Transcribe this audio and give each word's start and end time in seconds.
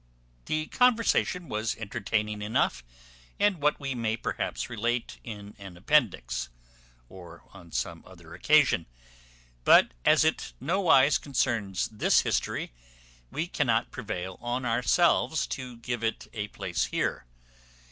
The 0.45 0.65
conversation 0.65 1.47
was 1.47 1.75
entertaining 1.77 2.41
enough, 2.41 2.83
and 3.39 3.61
what 3.61 3.79
we 3.79 3.93
may 3.93 4.17
perhaps 4.17 4.67
relate 4.67 5.19
in 5.23 5.53
an 5.59 5.77
appendix, 5.77 6.49
or 7.07 7.43
on 7.53 7.71
some 7.71 8.03
other 8.03 8.33
occasion; 8.33 8.87
but 9.63 9.91
as 10.03 10.25
it 10.25 10.53
nowise 10.59 11.19
concerns 11.19 11.87
this 11.89 12.21
history, 12.21 12.73
we 13.29 13.45
cannot 13.45 13.91
prevail 13.91 14.39
on 14.41 14.65
ourselves 14.65 15.45
to 15.53 15.77
give 15.77 16.03
it 16.03 16.27
a 16.33 16.47
place 16.47 16.85
here. 16.85 17.27